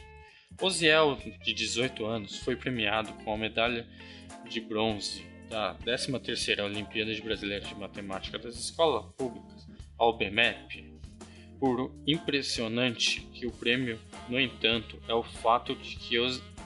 Osiel, 0.60 1.18
de 1.42 1.52
18 1.52 2.04
anos, 2.06 2.38
foi 2.38 2.56
premiado 2.56 3.12
com 3.24 3.34
a 3.34 3.36
medalha 3.36 3.86
de 4.48 4.60
bronze 4.60 5.26
da 5.48 5.74
13ª 5.84 6.64
Olimpíada 6.64 7.12
Brasileira 7.22 7.64
de 7.64 7.74
Matemática 7.74 8.38
das 8.38 8.56
Escolas 8.56 9.12
Públicas, 9.16 9.66
a 9.98 10.04
OBMEP. 10.04 10.94
Por 11.58 11.92
impressionante 12.06 13.20
que 13.32 13.46
o 13.46 13.50
prêmio, 13.50 13.98
no 14.28 14.38
entanto, 14.38 15.00
é 15.08 15.14
o 15.14 15.22
fato 15.22 15.74
de 15.74 15.96
que 15.96 16.18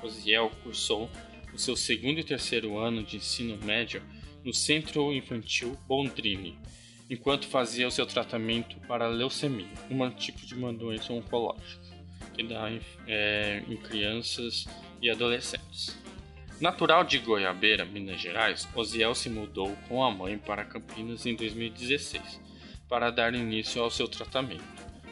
Osiel 0.02 0.50
cursou 0.62 1.10
o 1.52 1.58
seu 1.58 1.76
segundo 1.76 2.20
e 2.20 2.24
terceiro 2.24 2.78
ano 2.78 3.02
de 3.02 3.16
ensino 3.16 3.56
médio 3.64 4.02
no 4.48 4.54
Centro 4.54 5.12
Infantil 5.12 5.76
Bondrini, 5.86 6.58
enquanto 7.10 7.46
fazia 7.46 7.86
o 7.86 7.90
seu 7.90 8.06
tratamento 8.06 8.80
para 8.88 9.06
leucemia, 9.06 9.68
um 9.90 10.10
tipo 10.10 10.46
de 10.46 10.54
uma 10.54 10.72
doença 10.72 11.12
oncológica 11.12 11.84
que 12.32 12.42
dá 12.44 12.70
em, 12.70 12.80
é, 13.06 13.62
em 13.68 13.76
crianças 13.76 14.66
e 15.02 15.10
adolescentes. 15.10 15.94
Natural 16.58 17.04
de 17.04 17.18
Goiabeira, 17.18 17.84
Minas 17.84 18.22
Gerais, 18.22 18.66
Osiel 18.74 19.14
se 19.14 19.28
mudou 19.28 19.76
com 19.86 20.02
a 20.02 20.10
mãe 20.10 20.38
para 20.38 20.64
Campinas 20.64 21.26
em 21.26 21.34
2016 21.34 22.40
para 22.88 23.10
dar 23.10 23.34
início 23.34 23.82
ao 23.82 23.90
seu 23.90 24.08
tratamento. 24.08 24.64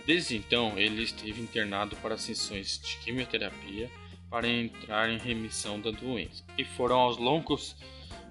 Desde 0.07 0.35
então, 0.35 0.79
ele 0.79 1.03
esteve 1.03 1.43
internado 1.43 1.95
para 1.97 2.17
sessões 2.17 2.81
de 2.81 2.97
quimioterapia 3.05 3.91
para 4.31 4.49
entrar 4.49 5.11
em 5.11 5.19
remissão 5.19 5.79
da 5.79 5.91
doença, 5.91 6.43
e 6.57 6.65
foram 6.65 6.97
aos 6.97 7.19
longos 7.19 7.77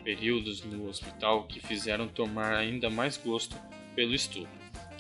períodos 0.06 0.64
no 0.64 0.88
hospital 0.88 1.46
que 1.46 1.60
fizeram 1.60 2.08
tomar 2.08 2.54
ainda 2.54 2.90
mais 2.90 3.18
gosto 3.18 3.58
pelo 3.96 4.14
estudo. 4.14 4.48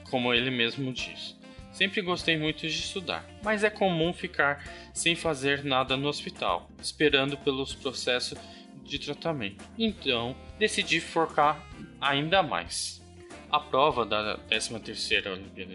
Como 0.09 0.33
ele 0.33 0.49
mesmo 0.49 0.91
diz: 0.91 1.37
Sempre 1.71 2.01
gostei 2.01 2.37
muito 2.37 2.61
de 2.61 2.67
estudar, 2.67 3.23
mas 3.43 3.63
é 3.63 3.69
comum 3.69 4.11
ficar 4.11 4.63
sem 4.93 5.15
fazer 5.15 5.63
nada 5.63 5.95
no 5.95 6.07
hospital, 6.07 6.69
esperando 6.81 7.37
pelos 7.37 7.75
processos 7.75 8.37
de 8.83 8.97
tratamento. 8.97 9.63
Então, 9.77 10.35
decidi 10.57 10.99
focar 10.99 11.63
ainda 12.01 12.41
mais. 12.41 13.03
A 13.51 13.59
prova 13.59 14.05
da 14.05 14.39
13ª 14.49 15.31
Olimpíada, 15.31 15.73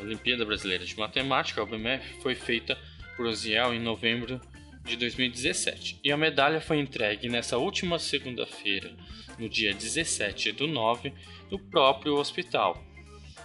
Olimpíada 0.00 0.44
Brasileira 0.44 0.84
de 0.84 0.96
Matemática, 0.96 1.60
a 1.60 1.64
OBMF, 1.64 2.20
foi 2.22 2.34
feita 2.34 2.78
por 3.16 3.26
Oziel 3.26 3.74
em 3.74 3.80
novembro 3.80 4.40
de 4.86 4.96
2017 4.96 6.00
e 6.02 6.12
a 6.12 6.16
medalha 6.16 6.60
foi 6.60 6.78
entregue 6.78 7.28
nessa 7.28 7.58
última 7.58 7.98
segunda-feira, 7.98 8.96
no 9.38 9.48
dia 9.48 9.74
17 9.74 10.52
do 10.52 10.66
9, 10.66 11.12
no 11.50 11.58
próprio 11.58 12.14
hospital, 12.14 12.82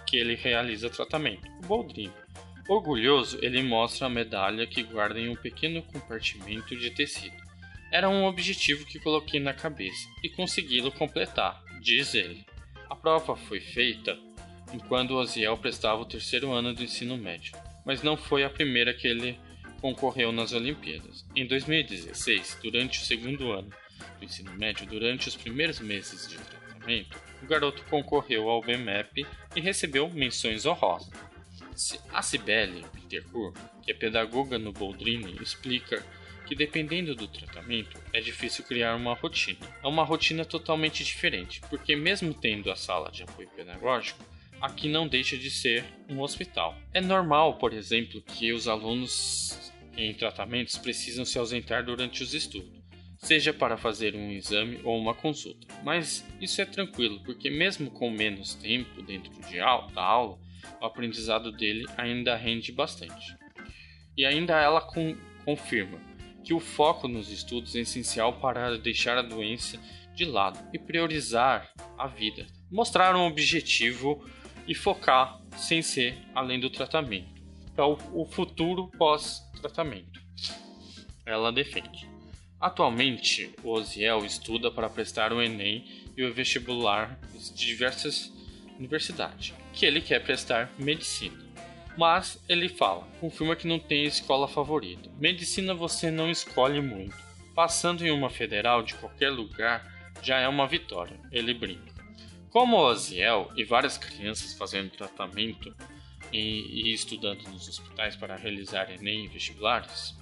que 0.06 0.16
ele 0.16 0.36
realiza 0.36 0.88
tratamento, 0.88 1.46
o 1.62 1.66
Boldrin. 1.66 2.10
Orgulhoso, 2.68 3.38
ele 3.42 3.60
mostra 3.62 4.06
a 4.06 4.10
medalha 4.10 4.66
que 4.66 4.84
guarda 4.84 5.18
em 5.18 5.28
um 5.28 5.34
pequeno 5.34 5.82
compartimento 5.82 6.76
de 6.76 6.90
tecido. 6.90 7.36
Era 7.90 8.08
um 8.08 8.24
objetivo 8.24 8.86
que 8.86 9.00
coloquei 9.00 9.40
na 9.40 9.52
cabeça 9.52 10.08
e 10.22 10.28
consegui-lo 10.28 10.92
completar, 10.92 11.60
diz 11.80 12.14
ele. 12.14 12.46
A 12.88 12.94
prova 12.94 13.36
foi 13.36 13.60
feita 13.60 14.16
enquanto 14.72 15.14
Oziel 15.14 15.58
prestava 15.58 16.00
o 16.00 16.06
terceiro 16.06 16.52
ano 16.52 16.72
do 16.72 16.84
ensino 16.84 17.18
médio, 17.18 17.52
mas 17.84 18.02
não 18.02 18.16
foi 18.16 18.44
a 18.44 18.50
primeira 18.50 18.94
que 18.94 19.08
ele 19.08 19.38
concorreu 19.82 20.30
nas 20.30 20.52
Olimpíadas. 20.52 21.26
Em 21.34 21.44
2016, 21.44 22.60
durante 22.62 23.00
o 23.00 23.04
segundo 23.04 23.50
ano 23.50 23.68
do 24.18 24.24
ensino 24.24 24.52
médio, 24.52 24.86
durante 24.86 25.28
os 25.28 25.34
primeiros 25.34 25.80
meses 25.80 26.28
de 26.28 26.38
tratamento, 26.38 27.20
o 27.42 27.46
garoto 27.46 27.82
concorreu 27.90 28.48
ao 28.48 28.62
BMEP 28.62 29.26
e 29.56 29.60
recebeu 29.60 30.08
menções 30.08 30.64
honrosas. 30.64 31.12
A 32.12 32.22
Cibele 32.22 32.84
Bittencourt, 32.94 33.56
que 33.82 33.90
é 33.90 33.94
pedagoga 33.94 34.56
no 34.56 34.72
Boldrini, 34.72 35.36
explica 35.42 36.04
que 36.46 36.54
dependendo 36.54 37.16
do 37.16 37.26
tratamento 37.26 37.98
é 38.12 38.20
difícil 38.20 38.64
criar 38.64 38.94
uma 38.94 39.14
rotina. 39.14 39.66
É 39.82 39.88
uma 39.88 40.04
rotina 40.04 40.44
totalmente 40.44 41.02
diferente, 41.02 41.60
porque 41.68 41.96
mesmo 41.96 42.32
tendo 42.32 42.70
a 42.70 42.76
sala 42.76 43.10
de 43.10 43.24
apoio 43.24 43.48
pedagógico, 43.56 44.22
aqui 44.60 44.88
não 44.88 45.08
deixa 45.08 45.36
de 45.36 45.50
ser 45.50 45.84
um 46.08 46.20
hospital. 46.20 46.76
É 46.94 47.00
normal, 47.00 47.54
por 47.54 47.72
exemplo, 47.72 48.22
que 48.22 48.52
os 48.52 48.68
alunos 48.68 49.71
em 49.96 50.14
tratamentos 50.14 50.78
precisam 50.78 51.24
se 51.24 51.38
ausentar 51.38 51.84
durante 51.84 52.22
os 52.22 52.34
estudos 52.34 52.82
seja 53.22 53.52
para 53.52 53.76
fazer 53.76 54.16
um 54.16 54.32
exame 54.32 54.80
ou 54.82 54.98
uma 54.98 55.14
consulta. 55.14 55.66
Mas 55.82 56.26
isso 56.40 56.60
é 56.60 56.64
tranquilo, 56.64 57.20
porque 57.24 57.48
mesmo 57.48 57.90
com 57.90 58.10
menos 58.10 58.54
tempo 58.54 59.00
dentro 59.02 59.32
de 59.48 59.60
aula, 59.60 59.90
da 59.92 60.02
aula, 60.02 60.38
o 60.80 60.84
aprendizado 60.84 61.52
dele 61.52 61.86
ainda 61.96 62.34
rende 62.36 62.72
bastante. 62.72 63.36
E 64.16 64.26
ainda 64.26 64.60
ela 64.60 64.80
com, 64.80 65.16
confirma 65.44 65.98
que 66.44 66.52
o 66.52 66.60
foco 66.60 67.06
nos 67.06 67.30
estudos 67.30 67.76
é 67.76 67.80
essencial 67.80 68.40
para 68.40 68.76
deixar 68.76 69.16
a 69.16 69.22
doença 69.22 69.78
de 70.14 70.24
lado 70.24 70.58
e 70.72 70.78
priorizar 70.78 71.72
a 71.96 72.08
vida. 72.08 72.46
Mostrar 72.70 73.14
um 73.14 73.26
objetivo 73.26 74.28
e 74.66 74.74
focar 74.74 75.40
sem 75.56 75.80
ser 75.80 76.18
além 76.34 76.58
do 76.58 76.68
tratamento. 76.68 77.30
Para 77.74 77.86
o 77.86 78.26
futuro 78.26 78.90
pós-tratamento. 79.62 80.20
Ela 81.24 81.52
defende. 81.52 82.10
Atualmente, 82.60 83.54
o 83.62 83.70
Oziel 83.70 84.24
estuda 84.24 84.70
para 84.70 84.90
prestar 84.90 85.32
o 85.32 85.40
Enem 85.40 85.84
e 86.16 86.24
o 86.24 86.34
vestibular 86.34 87.18
de 87.32 87.66
diversas 87.66 88.32
universidades, 88.78 89.54
que 89.72 89.86
ele 89.86 90.00
quer 90.00 90.22
prestar 90.22 90.70
medicina. 90.78 91.40
Mas 91.96 92.42
ele 92.48 92.68
fala, 92.68 93.06
confirma 93.20 93.56
que 93.56 93.66
não 93.66 93.78
tem 93.78 94.04
escola 94.04 94.48
favorita. 94.48 95.10
Medicina 95.18 95.74
você 95.74 96.10
não 96.10 96.30
escolhe 96.30 96.80
muito. 96.80 97.16
Passando 97.54 98.06
em 98.06 98.10
uma 98.10 98.30
federal 98.30 98.82
de 98.82 98.94
qualquer 98.94 99.30
lugar 99.30 99.90
já 100.22 100.38
é 100.38 100.48
uma 100.48 100.66
vitória, 100.66 101.18
ele 101.30 101.52
brinca. 101.52 101.92
Como 102.50 102.76
o 102.76 102.90
Oziel 102.90 103.50
e 103.56 103.64
várias 103.64 103.98
crianças 103.98 104.54
fazendo 104.54 104.90
tratamento 104.90 105.74
e, 106.32 106.92
estudando 106.92 107.42
nos 107.48 107.68
hospitais 107.68 108.16
para 108.16 108.36
realizar 108.36 108.90
Enem 108.90 109.24
e 109.24 109.28
vestibulares, 109.28 110.14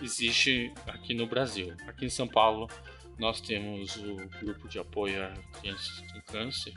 existe 0.00 0.72
aqui 0.86 1.14
no 1.14 1.26
Brasil. 1.26 1.74
Aqui 1.86 2.06
em 2.06 2.10
São 2.10 2.28
Paulo, 2.28 2.68
nós 3.18 3.40
temos 3.40 3.96
o 3.96 4.16
grupo 4.40 4.68
de 4.68 4.78
apoio 4.78 5.22
a 5.22 5.32
crianças 5.58 6.00
com 6.12 6.20
câncer, 6.22 6.72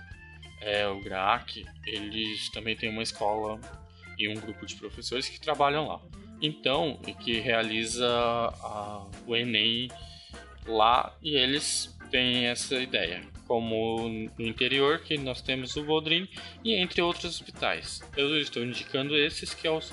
é 0.61 0.87
o 0.87 0.99
GRAAC. 1.01 1.65
Eles 1.85 2.49
também 2.49 2.75
têm 2.75 2.89
uma 2.89 3.03
escola 3.03 3.59
e 4.17 4.27
um 4.27 4.33
grupo 4.33 4.65
de 4.65 4.75
professores 4.75 5.27
que 5.29 5.39
trabalham 5.39 5.87
lá. 5.87 6.01
Então, 6.41 6.99
e 7.07 7.13
que 7.13 7.39
realiza 7.39 8.07
a, 8.07 9.07
o 9.25 9.35
Enem 9.35 9.89
lá 10.65 11.15
e 11.21 11.35
eles 11.35 11.92
têm 12.13 12.45
essa 12.45 12.75
ideia. 12.75 13.23
Como 13.47 14.07
no 14.37 14.45
interior, 14.45 14.99
que 14.99 15.17
nós 15.17 15.41
temos 15.41 15.75
o 15.75 15.83
Bodrin 15.83 16.29
e 16.63 16.75
entre 16.75 17.01
outros 17.01 17.25
hospitais. 17.25 18.01
Eu 18.15 18.39
estou 18.39 18.63
indicando 18.63 19.17
esses 19.17 19.51
que 19.51 19.67
é 19.67 19.71
os, 19.71 19.91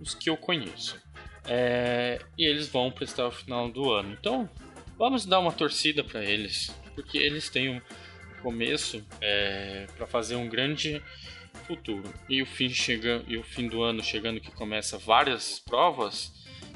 os 0.00 0.12
que 0.12 0.28
eu 0.28 0.36
conheço. 0.36 1.00
É, 1.46 2.18
e 2.36 2.44
eles 2.44 2.66
vão 2.68 2.90
prestar 2.90 3.28
o 3.28 3.30
final 3.30 3.70
do 3.70 3.92
ano. 3.92 4.16
Então, 4.20 4.50
vamos 4.98 5.24
dar 5.24 5.38
uma 5.38 5.52
torcida 5.52 6.02
para 6.02 6.24
eles, 6.24 6.74
porque 6.96 7.16
eles 7.16 7.48
têm 7.48 7.70
um 7.70 7.80
começo 8.42 9.02
é, 9.20 9.86
para 9.96 10.06
fazer 10.08 10.34
um 10.34 10.48
grande 10.48 11.00
futuro. 11.68 12.12
E 12.28 12.42
o 12.42 12.46
fim 12.46 12.68
chega 12.68 13.22
e 13.28 13.36
o 13.36 13.44
fim 13.44 13.68
do 13.68 13.80
ano 13.82 14.02
chegando 14.02 14.40
que 14.40 14.50
começa 14.50 14.98
várias 14.98 15.60
provas, 15.60 16.32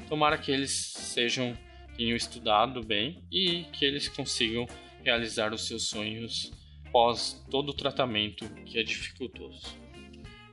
tomara 0.07 0.37
que 0.37 0.51
eles 0.51 0.71
sejam 0.71 1.55
tenham 1.95 2.15
estudado 2.15 2.83
bem 2.83 3.23
e 3.31 3.63
que 3.71 3.85
eles 3.85 4.09
consigam 4.09 4.67
realizar 5.05 5.53
os 5.53 5.67
seus 5.67 5.83
sonhos 5.83 6.51
pós 6.91 7.45
todo 7.49 7.69
o 7.69 7.73
tratamento 7.73 8.49
que 8.65 8.79
é 8.79 8.83
dificultoso. 8.83 9.77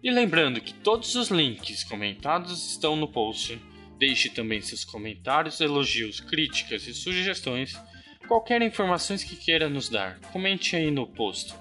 E 0.03 0.11
lembrando 0.11 0.61
que 0.61 0.75
todos 0.75 1.15
os 1.15 1.29
links 1.29 1.83
comentados 1.83 2.71
estão 2.71 2.95
no 2.95 3.09
post 3.09 3.59
Deixe 4.03 4.29
também 4.29 4.61
seus 4.61 4.85
comentários, 4.85 5.61
elogios, 5.61 6.19
críticas 6.19 6.89
e 6.89 6.93
sugestões. 6.93 7.81
Qualquer 8.27 8.61
informações 8.61 9.23
que 9.23 9.37
queira 9.37 9.69
nos 9.69 9.89
dar, 9.89 10.19
comente 10.33 10.75
aí 10.75 10.91
no 10.91 11.07
post. 11.07 11.55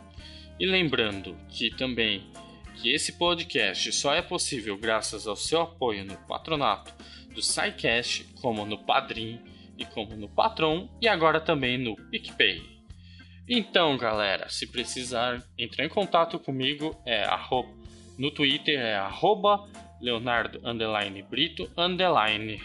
E 0.60 0.66
lembrando 0.66 1.38
que 1.50 1.70
também 1.70 2.24
que 2.82 2.92
esse 2.92 3.12
podcast 3.14 3.92
só 3.94 4.16
é 4.16 4.24
possível 4.24 4.76
graças 4.76 5.28
ao 5.28 5.36
seu 5.36 5.62
apoio 5.62 6.04
no 6.04 6.18
patronato 6.26 6.92
do 7.32 7.44
SciCast, 7.44 8.24
como 8.42 8.66
no 8.66 8.80
Padrim 8.80 9.40
e 9.78 9.86
como 9.86 10.16
no 10.16 10.28
Patron 10.28 10.90
e 11.00 11.08
agora 11.08 11.40
também 11.40 11.78
no 11.78 11.96
PicPay. 11.96 12.71
Então, 13.48 13.98
galera, 13.98 14.48
se 14.50 14.68
precisar 14.68 15.44
entrar 15.58 15.86
em 15.86 15.90
contato 15.90 16.40
comigo 16.40 16.96
é 17.06 17.24
arroba, 17.24 17.70
no 18.18 18.32
Twitter 18.32 18.80
é 18.80 18.96
arroba 18.96 19.68
Leonardo 20.00 20.60
underline 20.64 21.22
Brito 21.24 21.70
underline. 21.78 22.62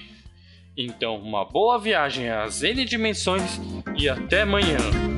Então, 0.76 1.16
uma 1.16 1.44
boa 1.44 1.78
viagem 1.78 2.30
às 2.30 2.62
N 2.62 2.84
dimensões 2.84 3.58
e 3.98 4.08
até 4.08 4.42
amanhã. 4.42 5.15